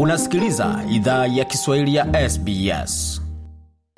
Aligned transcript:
unasikiliza 0.00 0.80
idhaa 0.90 1.26
ya 1.26 1.44
kiswahili 1.44 1.94
ya 1.94 2.30
sbs 2.30 3.22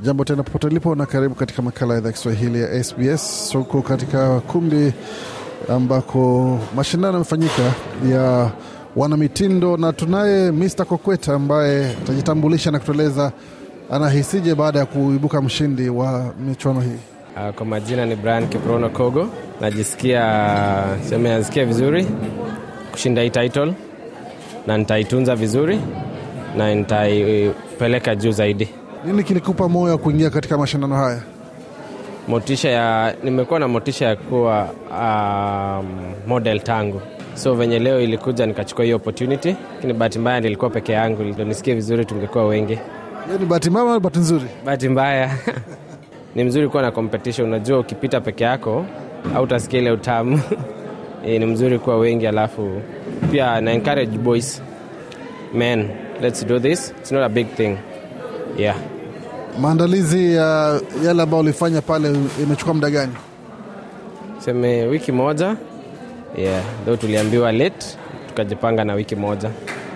Jambo 0.02 0.24
tena 0.24 0.42
popote 0.42 0.66
ulipo, 0.66 0.94
na 0.94 1.06
karibu 1.06 1.34
katika 1.34 1.62
makala 1.62 1.94
ya 1.94 2.00
idhaa 2.00 2.12
Kiswahili 2.12 2.60
ya 2.60 2.84
SBS. 2.84 3.48
Tuko 3.52 3.82
katika 3.82 4.40
kumbi 4.40 4.92
ambako 5.68 6.58
mashindano 6.76 7.12
yamefanyika 7.12 7.62
ya 8.10 8.50
wanamitindo, 8.96 9.76
na 9.76 9.92
tunaye 9.92 10.50
Mr 10.50 10.84
Kokweta 10.86 11.34
ambaye 11.34 11.90
atajitambulisha 11.90 12.70
na 12.70 12.78
kutueleza 12.78 13.32
anahisije 13.90 14.54
baada 14.54 14.78
ya 14.78 14.86
kuibuka 14.86 15.42
mshindi 15.42 15.88
wa 15.88 16.34
michuano 16.46 16.80
hii. 16.80 16.98
Uh, 17.48 17.54
Kwa 17.54 17.66
majina 17.66 18.06
ni 18.06 18.16
Brian 18.16 18.48
Kiprono 18.48 18.90
Kogo. 18.90 19.28
Najisikia 19.60 20.22
sema 21.08 21.28
najisikia 21.28 21.64
vizuri 21.64 22.06
kushinda 22.92 23.22
hii 23.22 23.30
title 23.30 23.74
na 24.68 24.78
nitaitunza 24.78 25.36
vizuri 25.36 25.78
na 26.56 26.74
nitaipeleka 26.74 28.14
juu 28.16 28.30
zaidi. 28.30 28.68
Nini 29.04 29.24
kilikupa 29.24 29.68
moyo 29.68 29.92
wa 29.92 29.98
kuingia 29.98 30.30
katika 30.30 30.58
mashindano 30.58 30.96
haya? 30.96 31.22
Motisha 32.28 32.68
ya 32.70 33.14
nimekuwa 33.24 33.60
na 33.60 33.68
motisha 33.68 34.06
ya 34.06 34.16
kuwa 34.16 34.68
um, 34.90 35.86
model 36.26 36.60
tangu, 36.60 37.00
so 37.34 37.54
venye 37.54 37.78
leo 37.78 38.00
ilikuja 38.00 38.46
nikachukua 38.46 38.84
hiyo 38.84 38.96
opportunity, 38.96 39.56
lakini 39.74 39.92
bahati 39.92 40.18
mbaya 40.18 40.40
nilikuwa 40.40 40.70
peke 40.70 40.92
yangu, 40.92 41.22
ndio 41.22 41.44
nisikie 41.44 41.74
vizuri, 41.74 42.04
tungekuwa 42.04 42.46
wengi. 42.46 42.78
Ni 43.40 43.46
bahati 43.46 43.70
mbaya 43.70 43.92
au 43.92 44.00
bahati 44.00 44.18
nzuri? 44.18 44.44
Bahati 44.64 44.88
mbaya 44.88 45.30
ni 46.34 46.44
mzuri 46.44 46.68
kuwa 46.68 46.82
na 46.82 46.90
competition. 46.90 47.48
Unajua, 47.48 47.78
ukipita 47.78 48.20
peke 48.20 48.44
yako 48.44 48.84
au 49.34 49.44
utasikia 49.44 49.80
ile 49.80 49.90
utamu 49.90 50.40
Eh, 51.26 51.38
ni 51.40 51.46
mzuri 51.46 51.78
kuwa 51.78 51.98
wengi, 51.98 52.26
alafu 52.26 52.80
pia 53.30 53.60
na 53.60 53.72
encourage 53.72 54.18
boys 54.18 54.62
men, 55.54 55.90
let's 56.20 56.44
do 56.46 56.58
this, 56.60 56.90
it's 56.98 57.12
not 57.12 57.22
a 57.22 57.28
big 57.28 57.46
thing 57.56 57.78
yeah. 58.58 58.76
Maandalizi 59.60 60.34
ya 60.34 60.80
yale 61.04 61.22
ambayo 61.22 61.42
ulifanya 61.42 61.82
pale 61.82 62.12
imechukua 62.42 62.74
muda 62.74 62.90
gani? 62.90 63.12
Seme 64.38 64.84
wiki 64.84 65.12
moja 65.12 65.56
yeah, 66.36 66.62
tho 66.84 66.96
tuliambiwa 66.96 67.52
late, 67.52 67.86
tukajipanga 68.28 68.84
na 68.84 68.94
wiki 68.94 69.16
moja, 69.16 69.50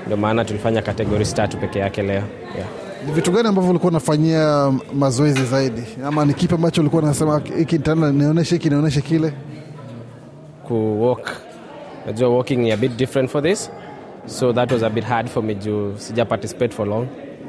ndio 0.06 0.16
maana 0.16 0.44
tulifanya 0.44 0.82
kategori 0.82 1.24
tatu 1.26 1.56
peke 1.56 1.78
yake 1.78 2.02
leo 2.02 2.14
yeah. 2.56 2.68
Ni 3.06 3.12
vitu 3.12 3.32
gani 3.32 3.48
ambavyo 3.48 3.70
ulikuwa 3.70 3.90
unafanyia 3.90 4.72
mazoezi 4.94 5.44
zaidi, 5.44 5.82
ama 6.06 6.24
ni 6.24 6.34
kipi 6.34 6.54
ambacho 6.54 6.80
ulikuwa 6.80 7.02
unasema 7.02 7.42
hiki 7.58 7.78
nionyeshe 8.12 8.54
hiki 8.54 8.70
nionyeshe 8.70 9.00
kile? 9.00 9.32
kuwalk 10.68 11.30
najua 12.06 12.28
walking 12.28 12.56
ni 12.58 12.72
a 12.72 12.76
bit 12.76 12.96
different 12.96 13.30
for 13.30 13.42
this. 13.42 13.70
So 14.26 14.52
that 14.52 14.72
was 14.72 14.82
a 14.82 14.90
bit 14.90 15.04
hard 15.04 15.28
for 15.28 15.42
me 15.42 15.54
juu 15.54 15.92
sija 15.98 16.24
participate 16.24 16.74
for 16.74 16.86
long. 16.88 17.06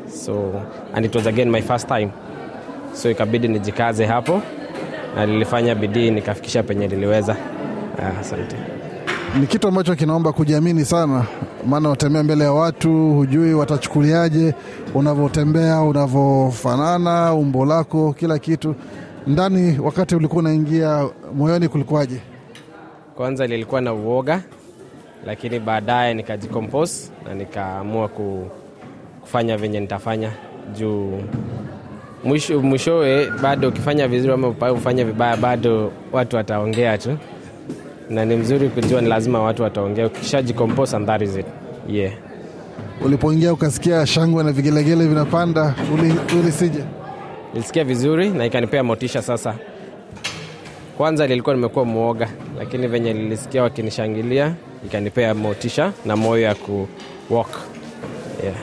So 0.07 0.61
and 0.93 1.05
it 1.05 1.15
was 1.15 1.27
again 1.27 1.51
my 1.51 1.61
first 1.61 1.87
time. 1.87 2.11
So 2.93 3.09
ikabidi 3.11 3.47
nijikaze 3.47 4.05
hapo 4.05 4.41
na 5.15 5.25
nilifanya 5.25 5.75
bidii 5.75 6.11
nikafikisha 6.11 6.63
penye 6.63 6.87
niliweza. 6.87 7.35
Ah, 7.99 8.23
Ni 9.39 9.47
kitu 9.47 9.67
ambacho 9.67 9.95
kinaomba 9.95 10.31
kujiamini 10.31 10.85
sana, 10.85 11.25
maana 11.67 11.89
unatembea 11.89 12.23
mbele 12.23 12.43
ya 12.43 12.51
watu, 12.53 13.13
hujui 13.13 13.53
watachukuliaje 13.53 14.53
unavyotembea, 14.93 15.81
unavyofanana, 15.81 17.33
umbo 17.33 17.65
lako, 17.65 18.13
kila 18.13 18.39
kitu. 18.39 18.75
Ndani 19.27 19.79
wakati 19.79 20.15
ulikuwa 20.15 20.39
unaingia 20.39 21.07
moyoni, 21.35 21.67
kulikuwaje? 21.67 22.21
Kwanza 23.15 23.47
lilikuwa 23.47 23.81
na 23.81 23.93
uoga 23.93 24.41
lakini 25.25 25.59
baadaye 25.59 26.13
nikajikompose 26.13 27.11
na 27.27 27.33
nikaamua 27.33 28.09
kufanya 29.21 29.57
venye 29.57 29.79
nitafanya. 29.79 30.31
Juu 30.79 31.21
mwisho- 32.25 32.59
mwishowe 32.61 33.31
bado 33.41 33.67
ukifanya 33.69 34.07
vizuri 34.07 34.33
ama 34.33 34.47
ufanye 34.71 35.03
vibaya 35.03 35.37
bado 35.37 35.91
watu 36.11 36.35
wataongea 36.35 36.97
tu. 36.97 37.17
Na 38.09 38.25
ni 38.25 38.35
mzuri 38.35 38.69
kujua 38.69 39.01
ni 39.01 39.09
lazima 39.09 39.41
watu 39.41 39.63
wataongea. 39.63 40.07
Ukishajicompose 40.07 40.95
and 40.95 41.07
that 41.07 41.21
is 41.21 41.37
it. 41.37 41.45
Yeah. 41.89 42.13
Ulipoingia 43.05 43.53
ukasikia 43.53 44.05
shangwe 44.07 44.43
na 44.43 44.51
vigelegele 44.51 45.07
vinapanda, 45.07 45.75
uli- 45.93 46.39
ulisije? 46.39 46.83
nilisikia 47.53 47.83
vizuri 47.83 48.29
na 48.29 48.45
ikanipea 48.45 48.83
motisha 48.83 49.21
sasa. 49.21 49.55
Kwanza 50.97 51.27
nilikuwa 51.27 51.55
nimekuwa 51.55 51.85
mwoga 51.85 52.29
lakini 52.59 52.87
venye 52.87 53.13
nilisikia 53.13 53.63
wakinishangilia 53.63 54.53
ikanipea 54.85 55.33
motisha 55.33 55.91
na 56.05 56.15
moyo 56.15 56.41
ya 56.43 56.55
ku 56.55 56.87
walk 57.29 57.49
yeah. 58.43 58.55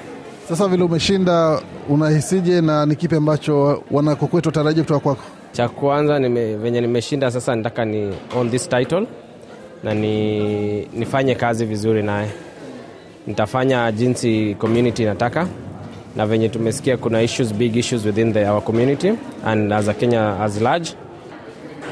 Sasa 0.49 0.69
vile 0.69 0.85
umeshinda, 0.85 1.61
unahisije 1.89 2.61
na 2.61 2.87
ni 2.87 2.97
kipi 2.97 3.15
ambacho 3.15 3.83
wanakokwetu 3.91 4.49
watarajia 4.49 4.83
kutoka 4.83 5.01
kwako? 5.01 5.23
cha 5.53 5.69
kwanza 5.69 6.19
nime, 6.19 6.57
venye 6.57 6.81
nimeshinda 6.81 7.31
sasa 7.31 7.57
nataka 7.57 7.85
ni 7.85 8.15
on 8.37 8.51
this 8.51 8.69
title 8.69 9.07
na 9.85 9.95
ni, 9.95 10.87
nifanye 10.87 11.35
kazi 11.35 11.65
vizuri 11.65 12.03
naye 12.03 12.31
nitafanya 13.27 13.93
jinsi 13.93 14.57
community 14.59 15.03
inataka 15.03 15.47
na 16.17 16.27
venye 16.27 16.49
tumesikia 16.49 16.97
kuna 16.97 17.23
issues 17.23 17.55
big 17.55 17.77
issues 17.77 18.07
within 18.07 18.33
the, 18.33 18.49
our 18.49 18.63
community 18.65 19.13
and 19.45 19.73
as 19.73 19.89
a 19.89 19.95
kenya 19.95 20.41
as 20.41 20.61
large 20.61 20.91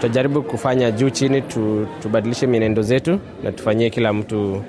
tutajaribu 0.00 0.42
kufanya 0.42 0.90
juu 0.90 1.10
chini 1.10 1.42
tu, 1.42 1.86
tubadilishe 2.02 2.46
mienendo 2.46 2.82
zetu 2.82 3.18
na 3.44 3.52
tufanyie 3.52 3.90
kila 3.90 4.12
mtu 4.12 4.62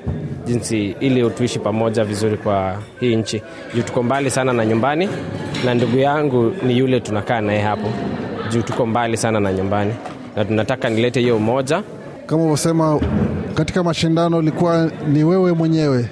jinsi 0.46 0.96
ili 1.00 1.30
tuishi 1.30 1.60
pamoja 1.60 2.04
vizuri 2.04 2.38
kwa 2.38 2.76
hii 3.00 3.16
nchi. 3.16 3.42
Juu 3.76 3.82
tuko 3.82 4.04
mbali 4.04 4.30
sana 4.30 4.54
na 4.54 4.66
nyumbani 4.66 5.10
na 5.66 5.74
ndugu 5.74 5.98
yangu 5.98 6.52
ni 6.68 6.78
yule 6.78 7.00
tunakaa 7.00 7.42
naye 7.42 7.62
hapo. 7.62 7.88
Juu 8.52 8.62
tuko 8.62 8.86
mbali 8.86 9.18
sana 9.18 9.40
na 9.40 9.54
nyumbani 9.54 9.94
na 10.36 10.46
tunataka 10.46 10.90
nilete 10.90 11.20
hiyo 11.20 11.38
umoja. 11.38 11.84
Kama 12.26 12.42
ulivyosema 12.42 13.00
katika 13.54 13.84
mashindano 13.84 14.40
ilikuwa 14.42 14.92
ni 15.08 15.24
wewe 15.24 15.52
mwenyewe, 15.54 16.06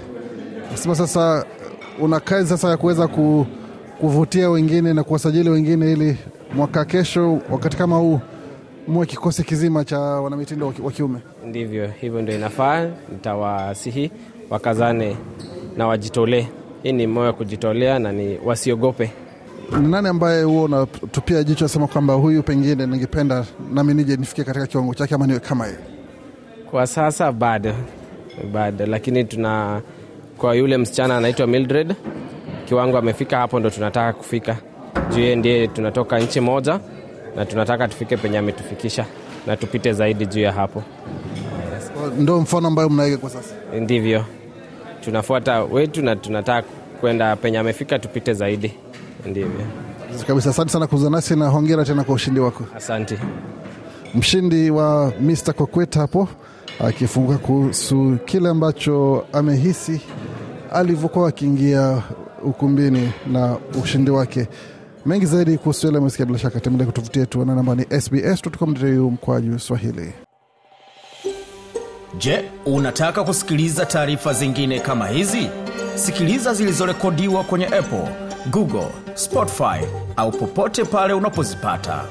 sema, 0.74 0.96
sasa 0.96 1.46
una 2.00 2.20
kazi 2.20 2.50
sasa 2.50 2.70
ya 2.70 2.78
kuweza 2.78 3.08
ku, 3.08 3.46
kuvutia 4.00 4.50
wengine 4.50 4.94
na 4.94 5.04
kuwasajili 5.04 5.50
wengine, 5.50 5.92
ili 5.92 6.18
mwaka 6.56 6.86
kesho 6.86 7.40
wakati 7.52 7.78
kama 7.78 7.96
huu 7.98 8.20
muwe 8.88 9.06
kikosi 9.06 9.44
kizima 9.44 9.84
cha 9.86 10.00
wanamitindo 10.00 10.74
wa 10.84 10.92
kiume. 10.92 11.20
ndivyo 11.46 11.88
hivyo 12.02 12.22
ndio 12.22 12.36
inafaa. 12.36 12.88
Nitawasihi 13.12 14.12
wakazane 14.50 15.18
na 15.78 15.88
wajitolee. 15.88 16.48
Hii 16.84 16.92
ni 16.92 17.08
moyo 17.08 17.28
wa 17.28 17.34
kujitolea 17.34 18.00
na 18.00 18.12
ni 18.12 18.40
wasiogope. 18.46 19.12
Ni 19.80 19.88
nani 19.88 20.08
ambaye 20.08 20.44
huo 20.44 20.64
unatupia 20.64 21.44
jicho 21.44 21.66
asema 21.66 21.88
kwamba 21.88 22.14
huyu 22.14 22.44
pengine 22.44 22.86
ningependa 22.88 23.46
nami 23.74 23.94
nije 23.94 24.16
nifikie 24.16 24.44
katika 24.44 24.68
kiwango 24.68 24.94
chake 24.94 25.16
ama 25.16 25.28
niwe 25.28 25.40
kama 25.40 25.66
yeye? 25.66 25.80
Kwa 26.72 26.88
sasa 26.88 27.32
bado 27.32 27.74
bado, 28.54 28.86
lakini 28.86 29.24
tuna 29.24 29.82
kwa 30.38 30.56
yule 30.56 30.78
msichana 30.78 31.18
anaitwa 31.18 31.48
Mildred, 31.48 31.96
kiwango 32.66 32.98
amefika 32.98 33.38
hapo, 33.38 33.60
ndo 33.60 33.70
tunataka 33.70 34.14
kufika. 34.14 34.58
Juu 35.10 35.20
yeye 35.20 35.36
ndiye 35.36 35.68
tunatoka 35.68 36.20
nchi 36.20 36.40
moja 36.40 36.80
na 37.38 37.46
tunataka 37.46 37.88
tufike 37.88 38.18
penye 38.18 38.38
ametufikisha 38.38 39.06
na 39.48 39.58
tupite 39.58 39.94
zaidi 39.94 40.26
juu 40.26 40.42
ya 40.42 40.52
hapo. 40.52 40.84
Ndo 42.20 42.42
mfano 42.42 42.68
ambayo 42.68 42.90
mnaiga 42.90 43.18
kwa 43.18 43.30
sasa. 43.30 43.56
Ndivyo 43.82 44.26
tunafuata 45.02 45.64
wetu 45.64 46.02
na 46.02 46.16
tunataka 46.16 46.68
kwenda 47.00 47.36
penye 47.36 47.58
amefika, 47.58 48.00
tupite 48.00 48.34
zaidi. 48.34 48.74
Ndivyo, 49.26 49.52
Kabisa, 50.28 50.50
asante 50.50 50.72
sana 50.72 50.88
kuzungumza 50.88 51.18
nasi 51.18 51.36
na 51.36 51.48
hongera 51.48 51.86
tena 51.86 52.04
kwa 52.04 52.16
ushindi 52.16 52.40
wako. 52.40 52.64
asante. 52.78 53.18
mshindi 54.16 54.72
wa 54.72 55.14
Mr 55.22 55.54
Kokweta 55.54 56.00
hapo 56.00 56.28
akifunguka 56.80 57.38
kuhusu 57.38 58.18
kile 58.26 58.50
ambacho 58.50 59.26
amehisi 59.34 60.02
alivyokuwa 60.74 61.30
akiingia 61.30 62.04
ukumbini 62.44 63.12
na 63.32 63.58
ushindi 63.84 64.12
wake. 64.12 64.48
Mengi 65.08 65.26
zaidi 65.26 65.58
kuhusu 65.58 65.88
yale 65.88 65.98
amesikia, 65.98 66.26
bila 66.26 66.40
shaka 66.40 66.60
tembelea 66.60 66.92
tovuti 66.92 67.20
yetu 67.20 67.46
na 67.46 67.56
namba 67.56 67.76
ni 67.76 68.02
sbs.com.au 68.02 69.12
mkwaju 69.12 69.60
Swahili. 69.60 70.14
Je, 72.18 72.44
unataka 72.66 73.24
kusikiliza 73.24 73.86
taarifa 73.86 74.34
zingine 74.34 74.80
kama 74.80 75.08
hizi? 75.08 75.50
Sikiliza 75.96 76.54
zilizorekodiwa 76.54 77.44
kwenye 77.44 77.66
Apple, 77.66 78.08
Google, 78.52 78.88
Spotify 79.16 79.80
au 80.16 80.32
popote 80.32 80.84
pale 80.84 81.14
unapozipata. 81.14 82.04